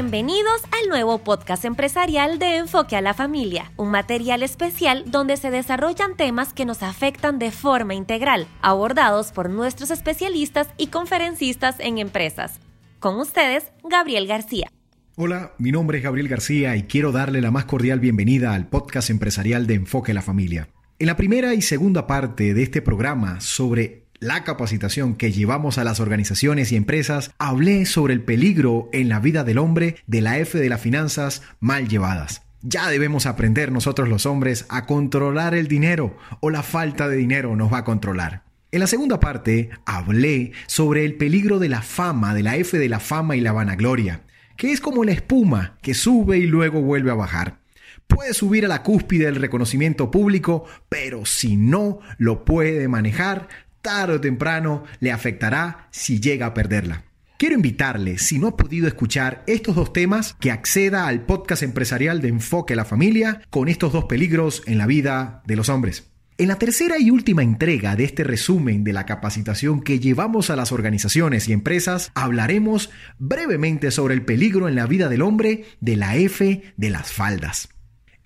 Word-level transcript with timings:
Bienvenidos 0.00 0.62
al 0.80 0.88
nuevo 0.88 1.18
podcast 1.24 1.64
empresarial 1.64 2.38
de 2.38 2.58
Enfoque 2.58 2.94
a 2.94 3.00
la 3.00 3.14
Familia, 3.14 3.72
un 3.76 3.90
material 3.90 4.44
especial 4.44 5.02
donde 5.10 5.36
se 5.36 5.50
desarrollan 5.50 6.16
temas 6.16 6.52
que 6.52 6.64
nos 6.64 6.84
afectan 6.84 7.40
de 7.40 7.50
forma 7.50 7.94
integral, 7.94 8.46
abordados 8.62 9.32
por 9.32 9.50
nuestros 9.50 9.90
especialistas 9.90 10.68
y 10.78 10.86
conferencistas 10.86 11.80
en 11.80 11.98
empresas. 11.98 12.60
Con 13.00 13.16
ustedes, 13.16 13.72
Gabriel 13.82 14.28
García. 14.28 14.70
Hola, 15.16 15.54
mi 15.58 15.72
nombre 15.72 15.98
es 15.98 16.04
Gabriel 16.04 16.28
García 16.28 16.76
y 16.76 16.84
quiero 16.84 17.10
darle 17.10 17.40
la 17.40 17.50
más 17.50 17.64
cordial 17.64 17.98
bienvenida 17.98 18.54
al 18.54 18.68
podcast 18.68 19.10
empresarial 19.10 19.66
de 19.66 19.74
Enfoque 19.74 20.12
a 20.12 20.14
la 20.14 20.22
Familia. 20.22 20.68
En 21.00 21.08
la 21.08 21.16
primera 21.16 21.54
y 21.54 21.62
segunda 21.62 22.06
parte 22.06 22.54
de 22.54 22.62
este 22.62 22.82
programa 22.82 23.40
sobre 23.40 24.07
la 24.20 24.44
capacitación 24.44 25.14
que 25.14 25.32
llevamos 25.32 25.78
a 25.78 25.84
las 25.84 26.00
organizaciones 26.00 26.72
y 26.72 26.76
empresas, 26.76 27.30
hablé 27.38 27.86
sobre 27.86 28.14
el 28.14 28.22
peligro 28.22 28.88
en 28.92 29.08
la 29.08 29.20
vida 29.20 29.44
del 29.44 29.58
hombre 29.58 29.96
de 30.06 30.20
la 30.20 30.38
F 30.38 30.58
de 30.58 30.68
las 30.68 30.80
finanzas 30.80 31.42
mal 31.60 31.88
llevadas. 31.88 32.42
Ya 32.62 32.88
debemos 32.88 33.26
aprender 33.26 33.70
nosotros 33.70 34.08
los 34.08 34.26
hombres 34.26 34.66
a 34.68 34.86
controlar 34.86 35.54
el 35.54 35.68
dinero 35.68 36.16
o 36.40 36.50
la 36.50 36.64
falta 36.64 37.08
de 37.08 37.16
dinero 37.16 37.54
nos 37.54 37.72
va 37.72 37.78
a 37.78 37.84
controlar. 37.84 38.42
En 38.72 38.80
la 38.80 38.86
segunda 38.86 39.20
parte 39.20 39.70
hablé 39.86 40.52
sobre 40.66 41.04
el 41.04 41.14
peligro 41.14 41.58
de 41.58 41.68
la 41.68 41.82
fama, 41.82 42.34
de 42.34 42.42
la 42.42 42.56
F 42.56 42.76
de 42.76 42.88
la 42.88 43.00
fama 43.00 43.36
y 43.36 43.40
la 43.40 43.52
vanagloria, 43.52 44.22
que 44.56 44.72
es 44.72 44.80
como 44.80 45.04
la 45.04 45.12
espuma 45.12 45.78
que 45.80 45.94
sube 45.94 46.38
y 46.38 46.46
luego 46.46 46.82
vuelve 46.82 47.12
a 47.12 47.14
bajar. 47.14 47.60
Puede 48.08 48.34
subir 48.34 48.64
a 48.64 48.68
la 48.68 48.82
cúspide 48.82 49.26
del 49.26 49.36
reconocimiento 49.36 50.10
público, 50.10 50.64
pero 50.88 51.26
si 51.26 51.56
no 51.56 52.00
lo 52.16 52.44
puede 52.44 52.88
manejar, 52.88 53.48
tarde 53.88 54.16
o 54.16 54.20
temprano 54.20 54.84
le 55.00 55.12
afectará 55.12 55.88
si 55.90 56.20
llega 56.20 56.44
a 56.44 56.52
perderla. 56.52 57.04
Quiero 57.38 57.54
invitarle, 57.54 58.18
si 58.18 58.38
no 58.38 58.48
ha 58.48 58.56
podido 58.56 58.86
escuchar 58.86 59.44
estos 59.46 59.76
dos 59.76 59.94
temas, 59.94 60.36
que 60.40 60.50
acceda 60.50 61.06
al 61.06 61.24
podcast 61.24 61.62
empresarial 61.62 62.20
de 62.20 62.28
Enfoque 62.28 62.74
a 62.74 62.76
la 62.76 62.84
Familia 62.84 63.40
con 63.48 63.68
estos 63.68 63.94
dos 63.94 64.04
peligros 64.04 64.62
en 64.66 64.76
la 64.76 64.86
vida 64.86 65.42
de 65.46 65.56
los 65.56 65.70
hombres. 65.70 66.10
En 66.36 66.48
la 66.48 66.56
tercera 66.56 66.98
y 66.98 67.10
última 67.10 67.42
entrega 67.42 67.96
de 67.96 68.04
este 68.04 68.24
resumen 68.24 68.84
de 68.84 68.92
la 68.92 69.06
capacitación 69.06 69.80
que 69.80 70.00
llevamos 70.00 70.50
a 70.50 70.56
las 70.56 70.70
organizaciones 70.70 71.48
y 71.48 71.54
empresas, 71.54 72.12
hablaremos 72.14 72.90
brevemente 73.18 73.90
sobre 73.90 74.12
el 74.12 74.22
peligro 74.22 74.68
en 74.68 74.74
la 74.74 74.86
vida 74.86 75.08
del 75.08 75.22
hombre 75.22 75.64
de 75.80 75.96
la 75.96 76.14
F 76.16 76.62
de 76.76 76.90
las 76.90 77.10
faldas. 77.10 77.70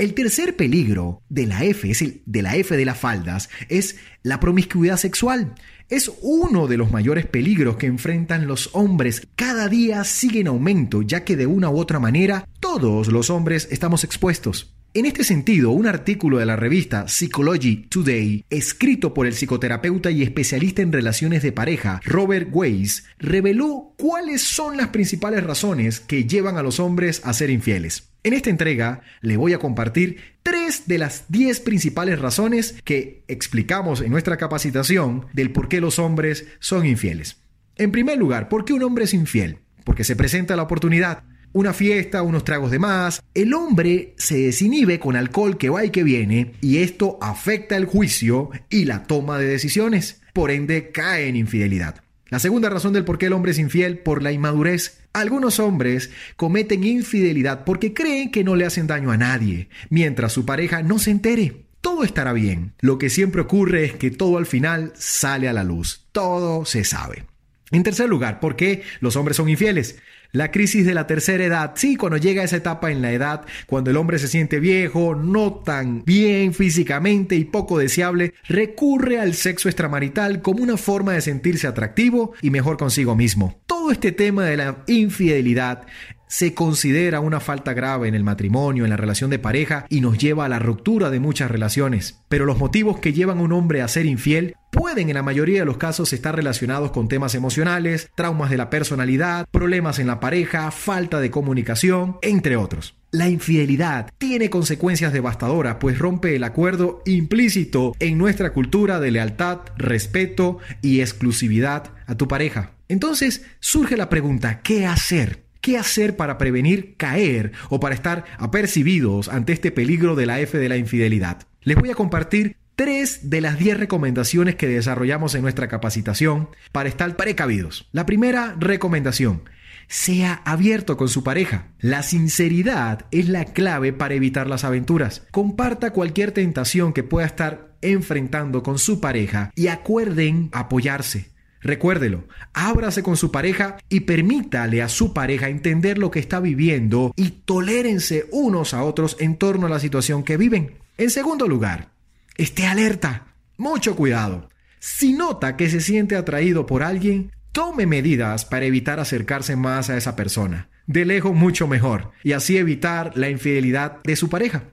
El 0.00 0.14
tercer 0.14 0.56
peligro 0.56 1.20
de 1.28 1.46
la 1.46 1.62
F, 1.62 1.90
es 1.90 2.00
el 2.00 2.22
de 2.24 2.40
la 2.40 2.56
F 2.56 2.74
de 2.74 2.86
las 2.86 2.96
faldas, 2.96 3.50
es 3.68 3.96
la 4.22 4.40
promiscuidad 4.40 4.96
sexual. 4.96 5.54
Es 5.90 6.10
uno 6.22 6.68
de 6.68 6.78
los 6.78 6.90
mayores 6.90 7.26
peligros 7.26 7.76
que 7.76 7.84
enfrentan 7.84 8.46
los 8.46 8.70
hombres. 8.72 9.28
Cada 9.36 9.68
día 9.68 10.02
sigue 10.04 10.40
en 10.40 10.46
aumento, 10.46 11.02
ya 11.02 11.22
que 11.22 11.36
de 11.36 11.46
una 11.46 11.68
u 11.68 11.78
otra 11.78 12.00
manera 12.00 12.48
todos 12.60 13.08
los 13.08 13.28
hombres 13.28 13.68
estamos 13.70 14.02
expuestos. 14.02 14.74
En 14.94 15.04
este 15.04 15.22
sentido, 15.22 15.70
un 15.70 15.86
artículo 15.86 16.38
de 16.38 16.46
la 16.46 16.56
revista 16.56 17.06
Psychology 17.06 17.86
Today, 17.90 18.46
escrito 18.48 19.12
por 19.12 19.26
el 19.26 19.34
psicoterapeuta 19.34 20.10
y 20.10 20.22
especialista 20.22 20.80
en 20.80 20.92
relaciones 20.92 21.42
de 21.42 21.52
pareja 21.52 22.00
Robert 22.06 22.48
Weiss, 22.50 23.04
reveló 23.18 23.92
cuáles 23.98 24.40
son 24.40 24.78
las 24.78 24.88
principales 24.88 25.44
razones 25.44 26.00
que 26.00 26.24
llevan 26.24 26.56
a 26.56 26.62
los 26.62 26.80
hombres 26.80 27.20
a 27.22 27.34
ser 27.34 27.50
infieles. 27.50 28.09
En 28.22 28.34
esta 28.34 28.50
entrega 28.50 29.00
le 29.22 29.38
voy 29.38 29.54
a 29.54 29.58
compartir 29.58 30.18
tres 30.42 30.86
de 30.86 30.98
las 30.98 31.24
diez 31.28 31.60
principales 31.60 32.18
razones 32.18 32.74
que 32.84 33.24
explicamos 33.28 34.02
en 34.02 34.10
nuestra 34.10 34.36
capacitación 34.36 35.26
del 35.32 35.52
por 35.52 35.68
qué 35.68 35.80
los 35.80 35.98
hombres 35.98 36.46
son 36.58 36.84
infieles. 36.84 37.38
En 37.76 37.92
primer 37.92 38.18
lugar, 38.18 38.50
¿por 38.50 38.66
qué 38.66 38.74
un 38.74 38.82
hombre 38.82 39.04
es 39.04 39.14
infiel? 39.14 39.58
Porque 39.84 40.04
se 40.04 40.16
presenta 40.16 40.54
la 40.54 40.64
oportunidad. 40.64 41.22
Una 41.52 41.72
fiesta, 41.72 42.22
unos 42.22 42.44
tragos 42.44 42.70
de 42.70 42.78
más. 42.78 43.22
El 43.32 43.54
hombre 43.54 44.14
se 44.18 44.36
desinhibe 44.36 45.00
con 45.00 45.16
alcohol 45.16 45.56
que 45.56 45.70
va 45.70 45.86
y 45.86 45.90
que 45.90 46.04
viene 46.04 46.52
y 46.60 46.78
esto 46.78 47.18
afecta 47.22 47.76
el 47.76 47.86
juicio 47.86 48.50
y 48.68 48.84
la 48.84 49.04
toma 49.04 49.38
de 49.38 49.46
decisiones. 49.46 50.20
Por 50.34 50.50
ende, 50.50 50.90
cae 50.90 51.26
en 51.26 51.36
infidelidad. 51.36 52.02
La 52.30 52.38
segunda 52.38 52.70
razón 52.70 52.92
del 52.92 53.04
por 53.04 53.18
qué 53.18 53.26
el 53.26 53.32
hombre 53.32 53.50
es 53.50 53.58
infiel, 53.58 53.98
por 53.98 54.22
la 54.22 54.30
inmadurez. 54.30 55.00
Algunos 55.12 55.58
hombres 55.58 56.10
cometen 56.36 56.84
infidelidad 56.84 57.64
porque 57.64 57.92
creen 57.92 58.30
que 58.30 58.44
no 58.44 58.54
le 58.54 58.64
hacen 58.64 58.86
daño 58.86 59.10
a 59.10 59.16
nadie, 59.16 59.68
mientras 59.88 60.32
su 60.32 60.46
pareja 60.46 60.82
no 60.82 61.00
se 61.00 61.10
entere. 61.10 61.64
Todo 61.80 62.04
estará 62.04 62.32
bien. 62.32 62.74
Lo 62.80 62.98
que 62.98 63.10
siempre 63.10 63.40
ocurre 63.40 63.84
es 63.84 63.94
que 63.94 64.10
todo 64.10 64.38
al 64.38 64.46
final 64.46 64.92
sale 64.94 65.48
a 65.48 65.52
la 65.52 65.64
luz. 65.64 66.06
Todo 66.12 66.64
se 66.64 66.84
sabe. 66.84 67.24
En 67.72 67.82
tercer 67.82 68.08
lugar, 68.08 68.38
¿por 68.38 68.54
qué 68.54 68.82
los 69.00 69.16
hombres 69.16 69.36
son 69.36 69.48
infieles? 69.48 69.98
La 70.32 70.52
crisis 70.52 70.86
de 70.86 70.94
la 70.94 71.08
tercera 71.08 71.44
edad. 71.44 71.72
Sí, 71.74 71.96
cuando 71.96 72.16
llega 72.16 72.44
esa 72.44 72.56
etapa 72.56 72.92
en 72.92 73.02
la 73.02 73.12
edad, 73.12 73.44
cuando 73.66 73.90
el 73.90 73.96
hombre 73.96 74.18
se 74.20 74.28
siente 74.28 74.60
viejo, 74.60 75.16
no 75.16 75.54
tan 75.54 76.04
bien 76.04 76.54
físicamente 76.54 77.34
y 77.34 77.44
poco 77.44 77.78
deseable, 77.78 78.34
recurre 78.46 79.18
al 79.18 79.34
sexo 79.34 79.68
extramarital 79.68 80.40
como 80.40 80.62
una 80.62 80.76
forma 80.76 81.14
de 81.14 81.20
sentirse 81.20 81.66
atractivo 81.66 82.34
y 82.42 82.50
mejor 82.50 82.76
consigo 82.76 83.16
mismo. 83.16 83.60
Todo 83.66 83.90
este 83.90 84.12
tema 84.12 84.44
de 84.44 84.56
la 84.56 84.84
infidelidad 84.86 85.86
se 86.30 86.54
considera 86.54 87.18
una 87.18 87.40
falta 87.40 87.74
grave 87.74 88.06
en 88.06 88.14
el 88.14 88.22
matrimonio, 88.22 88.84
en 88.84 88.90
la 88.90 88.96
relación 88.96 89.30
de 89.30 89.40
pareja 89.40 89.84
y 89.88 90.00
nos 90.00 90.16
lleva 90.16 90.44
a 90.44 90.48
la 90.48 90.60
ruptura 90.60 91.10
de 91.10 91.18
muchas 91.18 91.50
relaciones. 91.50 92.22
Pero 92.28 92.46
los 92.46 92.56
motivos 92.56 93.00
que 93.00 93.12
llevan 93.12 93.38
a 93.38 93.42
un 93.42 93.52
hombre 93.52 93.82
a 93.82 93.88
ser 93.88 94.06
infiel 94.06 94.54
pueden 94.70 95.08
en 95.08 95.14
la 95.14 95.22
mayoría 95.22 95.60
de 95.60 95.66
los 95.66 95.76
casos 95.76 96.12
estar 96.12 96.34
relacionados 96.34 96.90
con 96.90 97.08
temas 97.08 97.34
emocionales, 97.34 98.10
traumas 98.14 98.50
de 98.50 98.56
la 98.56 98.70
personalidad, 98.70 99.46
problemas 99.50 99.98
en 99.98 100.06
la 100.06 100.20
pareja, 100.20 100.70
falta 100.70 101.20
de 101.20 101.30
comunicación, 101.30 102.16
entre 102.22 102.56
otros. 102.56 102.94
La 103.12 103.28
infidelidad 103.28 104.08
tiene 104.18 104.50
consecuencias 104.50 105.12
devastadoras, 105.12 105.76
pues 105.80 105.98
rompe 105.98 106.36
el 106.36 106.44
acuerdo 106.44 107.02
implícito 107.06 107.92
en 107.98 108.16
nuestra 108.18 108.52
cultura 108.52 109.00
de 109.00 109.10
lealtad, 109.10 109.60
respeto 109.76 110.58
y 110.80 111.00
exclusividad 111.00 111.90
a 112.06 112.16
tu 112.16 112.28
pareja. 112.28 112.70
Entonces 112.88 113.44
surge 113.58 113.96
la 113.96 114.08
pregunta, 114.08 114.60
¿qué 114.62 114.86
hacer? 114.86 115.42
¿Qué 115.60 115.76
hacer 115.76 116.16
para 116.16 116.38
prevenir 116.38 116.94
caer 116.96 117.52
o 117.68 117.80
para 117.80 117.94
estar 117.94 118.24
apercibidos 118.38 119.28
ante 119.28 119.52
este 119.52 119.72
peligro 119.72 120.14
de 120.14 120.26
la 120.26 120.40
F 120.40 120.56
de 120.56 120.68
la 120.68 120.76
infidelidad? 120.76 121.46
Les 121.62 121.76
voy 121.76 121.90
a 121.90 121.94
compartir 121.94 122.56
tres 122.80 123.28
de 123.28 123.42
las 123.42 123.58
diez 123.58 123.76
recomendaciones 123.76 124.54
que 124.54 124.66
desarrollamos 124.66 125.34
en 125.34 125.42
nuestra 125.42 125.68
capacitación 125.68 126.48
para 126.72 126.88
estar 126.88 127.14
precavidos. 127.14 127.86
La 127.92 128.06
primera 128.06 128.56
recomendación, 128.58 129.42
sea 129.86 130.40
abierto 130.46 130.96
con 130.96 131.10
su 131.10 131.22
pareja. 131.22 131.66
La 131.78 132.02
sinceridad 132.02 133.04
es 133.10 133.28
la 133.28 133.44
clave 133.44 133.92
para 133.92 134.14
evitar 134.14 134.46
las 134.46 134.64
aventuras. 134.64 135.26
Comparta 135.30 135.92
cualquier 135.92 136.32
tentación 136.32 136.94
que 136.94 137.02
pueda 137.02 137.26
estar 137.26 137.74
enfrentando 137.82 138.62
con 138.62 138.78
su 138.78 138.98
pareja 138.98 139.52
y 139.54 139.66
acuerden 139.66 140.48
apoyarse. 140.52 141.28
Recuérdelo, 141.60 142.28
ábrase 142.54 143.02
con 143.02 143.18
su 143.18 143.30
pareja 143.30 143.76
y 143.90 144.00
permítale 144.00 144.80
a 144.80 144.88
su 144.88 145.12
pareja 145.12 145.50
entender 145.50 145.98
lo 145.98 146.10
que 146.10 146.18
está 146.20 146.40
viviendo 146.40 147.12
y 147.14 147.28
tolérense 147.44 148.24
unos 148.32 148.72
a 148.72 148.84
otros 148.84 149.18
en 149.20 149.36
torno 149.36 149.66
a 149.66 149.70
la 149.70 149.80
situación 149.80 150.22
que 150.22 150.38
viven. 150.38 150.78
En 150.96 151.10
segundo 151.10 151.46
lugar, 151.46 151.99
esté 152.42 152.66
alerta. 152.66 153.26
Mucho 153.56 153.94
cuidado. 153.94 154.48
Si 154.78 155.12
nota 155.12 155.56
que 155.56 155.68
se 155.68 155.80
siente 155.80 156.16
atraído 156.16 156.64
por 156.64 156.82
alguien, 156.82 157.32
tome 157.52 157.84
medidas 157.86 158.46
para 158.46 158.64
evitar 158.64 158.98
acercarse 158.98 159.56
más 159.56 159.90
a 159.90 159.96
esa 159.96 160.16
persona. 160.16 160.68
De 160.86 161.04
lejos 161.04 161.34
mucho 161.34 161.68
mejor 161.68 162.12
y 162.24 162.32
así 162.32 162.56
evitar 162.56 163.16
la 163.16 163.28
infidelidad 163.28 164.02
de 164.02 164.16
su 164.16 164.30
pareja. 164.30 164.64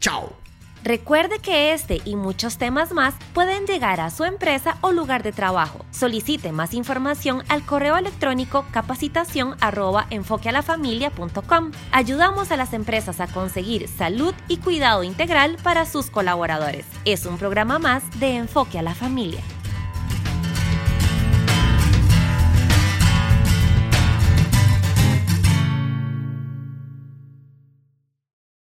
¡Chao! 0.00 0.36
Recuerde 0.84 1.40
que 1.40 1.72
este 1.72 2.00
y 2.04 2.14
muchos 2.14 2.56
temas 2.56 2.92
más 2.92 3.14
pueden 3.34 3.66
llegar 3.66 4.00
a 4.00 4.10
su 4.10 4.24
empresa 4.24 4.78
o 4.80 4.92
lugar 4.92 5.22
de 5.22 5.32
trabajo. 5.32 5.84
Solicite 5.90 6.52
más 6.52 6.72
información 6.72 7.42
al 7.48 7.64
correo 7.66 7.96
electrónico 7.96 8.64
capacitación 8.70 9.56
Ayudamos 11.90 12.52
a 12.52 12.56
las 12.56 12.72
empresas 12.72 13.20
a 13.20 13.26
conseguir 13.26 13.88
salud 13.88 14.34
y 14.46 14.58
cuidado 14.58 15.02
integral 15.02 15.56
para 15.62 15.84
sus 15.84 16.10
colaboradores. 16.10 16.86
Es 17.04 17.26
un 17.26 17.38
programa 17.38 17.78
más 17.78 18.04
de 18.20 18.36
Enfoque 18.36 18.78
a 18.78 18.82
la 18.82 18.94
Familia. 18.94 19.42